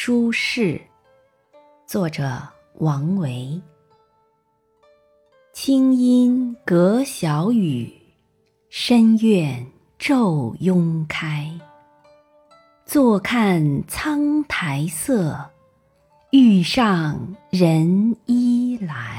[0.00, 0.80] 舒适，
[1.84, 2.40] 作者
[2.74, 3.60] 王维。
[5.52, 7.92] 清音隔小雨，
[8.70, 9.66] 深院
[9.98, 11.52] 昼拥开。
[12.86, 15.50] 坐看苍苔色，
[16.30, 19.17] 欲上人衣来。